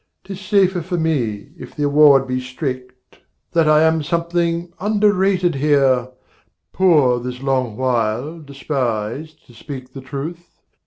[0.23, 3.17] 'Tis safer for me, if the award be strict,
[3.53, 6.09] That I am something underrated here,
[6.73, 10.57] Poor this long while, despised, to speak the truth.